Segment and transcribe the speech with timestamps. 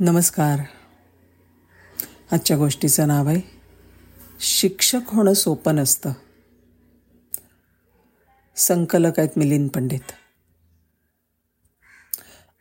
[0.00, 0.60] नमस्कार.
[2.32, 3.40] आजच्या गोष्टीचं नाव आहे
[4.40, 6.12] शिक्षक होणं सोपं नसतं.
[8.56, 10.12] संकलक आहेत मिलिंद पंडित.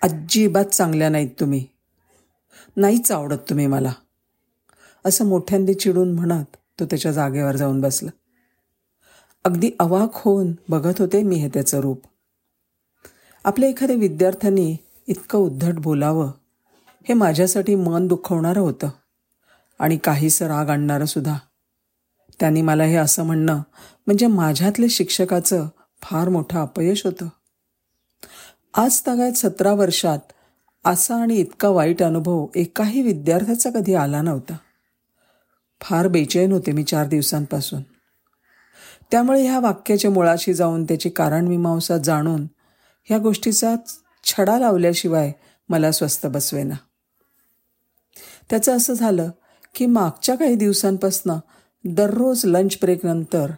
[0.01, 1.67] अजिबात चांगल्या नाहीत तुम्ही.
[2.77, 3.93] नाहीच आवडत तुम्ही मला.
[5.05, 8.11] असं मोठ्यांदी चिडून म्हणत तो त्याच्या जागेवर जाऊन बसला.
[9.43, 12.01] अगदी अवाक होऊन बघत होते मी हे त्याचं रूप.
[13.43, 14.77] आपल्या एखाद्या विद्यार्थ्यांनी
[15.07, 16.31] इतकं उद्धट बोलावं
[17.07, 18.89] हे माझ्यासाठी मन दुखवणारं होतं.
[19.79, 21.37] आणि काहीसं राग आणणारं सुद्धा.
[22.39, 23.55] त्यांनी मला हे असं म्हणणं
[24.07, 25.67] म्हणजे माझ्यातले शिक्षकाचं
[26.01, 27.27] फार मोठं अपयश होतं.
[28.73, 30.19] आज तगायत सतरा वर्षात
[30.85, 34.57] असा आणि इतका वाईट अनुभव एकाही विद्यार्थ्याचा कधी आला नव्हता.
[35.81, 37.81] फार बेचैन होते मी चार दिवसांपासून.
[39.11, 42.47] त्यामुळे ह्या वाक्याच्या मुळाशी जाऊन त्याची कारणमीमांसा जाणून
[43.03, 43.75] ह्या गोष्टीचा
[44.23, 45.31] छडा लावल्याशिवाय
[45.69, 46.75] मला स्वस्त बसवेना.
[48.49, 49.29] त्याचं असं झालं
[49.75, 51.37] की मागच्या काही दिवसांपासनं
[51.85, 53.51] दररोज लंच ब्रेकनंतर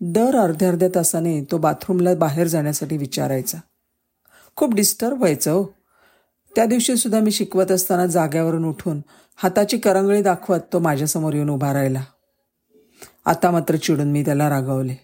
[0.00, 3.58] दर अर्ध्या अर्ध्या तासाने तो बाथरूमला बाहेर जाण्यासाठी विचारायचा.
[4.56, 5.64] खूप डिस्टर्ब व्हायचं हो.
[6.56, 9.00] त्या दिवशीसुद्धा मी शिकवत असताना जाग्यावरून उठून
[9.36, 12.02] हाताची करंगळी दाखवत तो माझ्यासमोर येऊन उभा राहिला.
[13.24, 14.94] आता मात्र चिडून मी त्याला रागवले.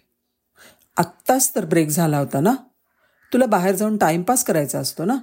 [0.96, 2.54] आत्ताच तर ब्रेक झाला होता ना?
[3.32, 5.16] तुला बाहेर जाऊन टाईमपास करायचा असतो ना?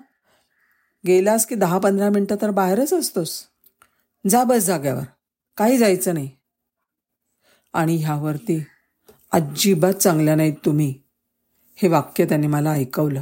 [1.07, 3.43] गेलास की दहा पंधरा मिनटं तर बाहेरच असतोस.
[4.29, 5.03] जा बस जाग्यावर.
[5.57, 6.29] काही जायचं नाही.
[7.73, 8.65] आणि ह्यावरती
[9.31, 10.99] अजिबात चांगल्या नाहीत तुम्ही.
[11.75, 13.21] हे वाक्य त्यांनी मला ऐकवलं.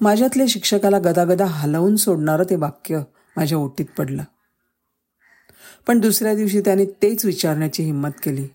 [0.00, 3.00] माझ्यातल्या शिक्षकाला गदागदा हलवून सोडणारं ते वाक्य
[3.36, 4.24] माझ्या ओटीत पडलं.
[5.86, 8.48] पण दुसऱ्या दिवशी त्याने तेच विचारण्याची हिंमत केली.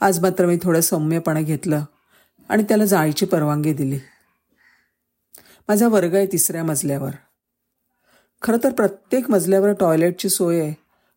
[0.00, 1.84] आज मात्र मी थोडं सौम्यपणे घेतलं
[2.48, 3.98] आणि त्याला जायची परवानगी दिली.
[5.68, 7.10] माझा वर्ग आहे तिसऱ्या मजल्यावर.
[8.42, 10.74] खरं तर प्रत्येक मजल्यावर टॉयलेटची सोय आहे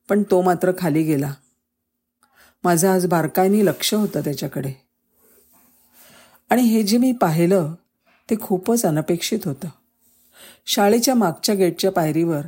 [0.10, 1.34] पण तो मात्र खाली गेला.
[2.64, 4.74] माझं आज बारकाईनी लक्ष होतं त्याच्याकडे.
[6.50, 7.74] आणि हे जे मी पाहिलं
[8.30, 9.68] ते खूपच अनपेक्षित होतं.
[10.66, 12.42] शाळेच्या मागच्या गेटच्या पायरीवर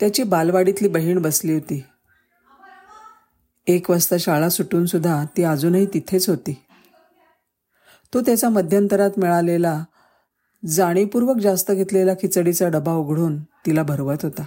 [0.00, 1.84] त्याची बालवाडीतली बहीण बसली होती.
[3.66, 6.62] एक वाजता शाळा सुटून सुद्धा ती अजूनही तिथेच होती.
[8.14, 9.84] तो त्याचा मध्यंतरात मिळालेला
[10.66, 14.44] जाणीवपूर्वक जास्त घेतलेला खिचडीचा डबा उघडून तिला भरवत होता.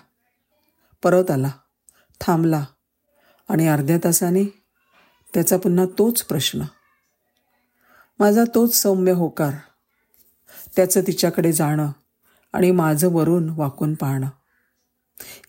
[1.03, 1.51] परत आला
[2.21, 2.65] थांबला
[3.49, 4.43] आणि अर्ध्या तासाने
[5.33, 6.61] त्याचा पुन्हा तोच प्रश्न.
[8.19, 9.53] माझा तोच सौम्य होकार
[10.75, 11.91] त्याचं तिच्याकडे जाणं
[12.53, 14.29] आणि माझं वरून वाकून पाहणं.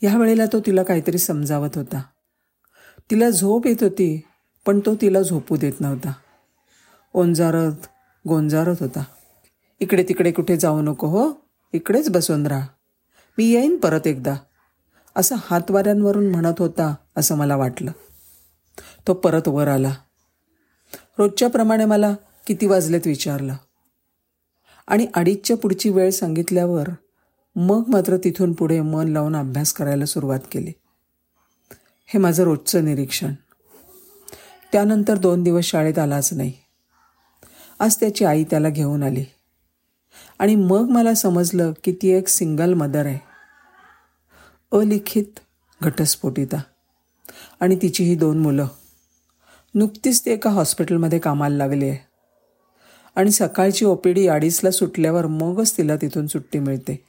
[0.02, 2.02] ह्या वेळेला तो तिला काहीतरी समजावत होता.
[3.10, 4.22] तिला झोप येत होती
[4.66, 6.12] पण तो तिला झोपू देत नव्हता.
[7.14, 7.86] ओंजारत
[8.28, 9.04] गोंजारत होता.
[9.80, 11.32] इकडे तिकडे कुठे जाऊ नको हो?
[11.72, 12.66] इकडेच बसून राहा.
[13.38, 14.34] मी येईन परत एकदा.
[15.16, 17.92] असं हातवाऱ्यांवरून म्हणत होता असं मला वाटलं.
[19.06, 19.94] तो परत वर आला.
[21.18, 22.14] रोजच्याप्रमाणे मला
[22.46, 23.54] किती वाजलेत विचारलं.
[24.86, 26.86] आणि अडीचच्या पुढची वेळ सांगितल्यावर
[27.56, 30.72] मग मात्र तिथून पुढे मन लावून अभ्यास करायला सुरुवात केली.
[32.06, 33.34] हे माझं रोजचं निरीक्षण.
[34.72, 36.52] त्यानंतर दोन दिवस शाळेत आलाच नाही.
[37.78, 39.24] आज त्याची आई त्याला घेऊन आली.
[40.38, 43.18] आणि मग मला समजलं की ती एक सिंगल मदर आहे.
[44.72, 45.24] अलिखित
[45.82, 46.60] घटस्फोटिता.
[47.60, 48.66] आणि तिची ही दोन मुलं.
[49.74, 51.98] नुकतीच ती एका हॉस्पिटलमध्ये कामाला लागली आहे.
[53.16, 57.04] आणि सकाळची ओपीडी अडीचला सुटल्यावर मगच तिला तिथून सुट्टी मिळते.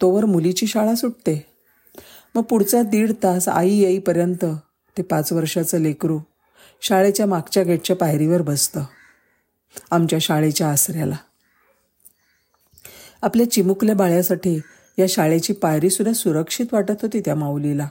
[0.00, 1.46] तोवर मुलीची शाळा सुटते.
[2.34, 4.44] मग पुढचा दीड तास आई येईपर्यंत
[4.98, 6.20] ते पाच वर्षाचं लेकरू
[6.80, 8.84] शाळेच्या मागच्या गेटच्या पायरीवर बसतं.
[9.90, 11.16] आमच्या शाळेच्या आसऱ्याला.
[13.24, 14.60] आपल्या चिमुकल्या बाळ्यासाठी
[14.98, 17.88] या शाळेची पायरीसुद्धा सुरक्षित वाटत होती त्या माऊलीला.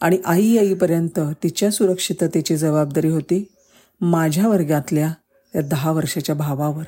[0.00, 3.52] आणि आई येईपर्यंत तिच्या सुरक्षिततेची जबाबदारी होती
[4.00, 5.12] माझ्या वर्गातल्या
[5.54, 6.82] या दहा वर्षाच्या भावावर.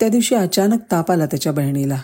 [0.00, 2.02] त्या दिवशी अचानक ताप आला त्याच्या बहिणीला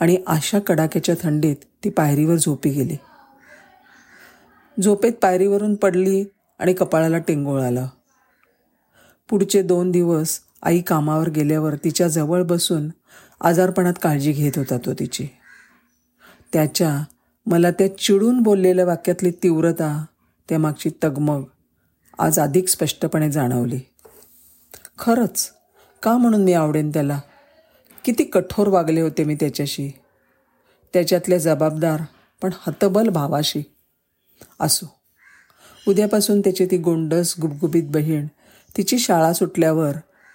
[0.00, 2.96] आणि अशा कडाक्याच्या थंडीत ती पायरीवर झोपी गेली.
[4.82, 6.24] झोपेत पायरीवरून पडली
[6.58, 7.86] आणि कपाळाला टेंगोळ आलं.
[9.30, 12.88] पुढचे दोन दिवस आई कामावर गेल्यावर तिच्या जवळ बसून
[13.42, 15.28] आजारपणात काळजी घेत होता तो तिची.
[16.52, 17.04] त्याच्या
[17.46, 20.04] मला त्या चिडून बोललेल्या वाक्यातली तीव्रता
[20.48, 21.42] त्यामागची तगमग
[22.18, 23.80] आज अधिक स्पष्टपणे जाणवली.
[24.98, 25.52] खरंच
[26.02, 27.20] का म्हणून मी आवडेन त्याला?
[28.04, 29.90] किती कठोर वागले होते मी त्याच्याशी.
[30.92, 32.00] त्याच्यातल्या जबाबदार
[32.42, 33.62] पण हतबल भावाशी.
[34.60, 35.00] असो
[35.88, 38.26] उद्यापासून त्याची ती गोंडस गुबगुबीत बहीण
[38.76, 39.92] तिची शाळा सुटल्यावर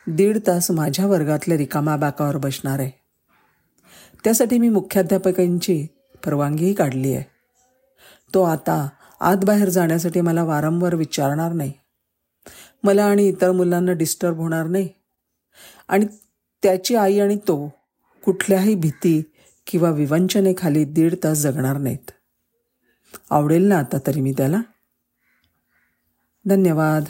[0.07, 2.92] दीड तास माझ्या वर्गातल्या रिकामा बाकावर बसणार आहे.
[4.24, 5.88] त्यासाठी मी मुख्याध्यापकांची
[6.25, 7.24] परवानगीही काढली आहे.
[8.33, 8.89] तो आता
[9.19, 11.71] आत बाहेर जाण्यासाठी मला वारंवार विचारणार नाही.
[12.83, 14.89] मला आणि इतर मुलांना डिस्टर्ब होणार नाही.
[15.88, 16.06] आणि
[16.63, 17.74] त्याची आई आणि तो
[18.25, 19.24] कुठल्याही भीती
[19.68, 22.12] किंवा विवंचनेखाली दीड तास जगणार नाहीत.
[23.30, 24.62] आवडेल ना आता तरी मी त्याला?
[26.45, 27.04] धन्यवाद.